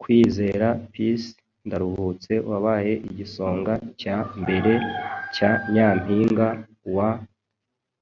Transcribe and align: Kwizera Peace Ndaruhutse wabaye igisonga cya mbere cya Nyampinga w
Kwizera 0.00 0.66
Peace 0.92 1.30
Ndaruhutse 1.66 2.32
wabaye 2.50 2.92
igisonga 3.08 3.72
cya 4.00 4.16
mbere 4.40 4.72
cya 5.34 5.50
Nyampinga 5.72 6.46
w 6.94 6.96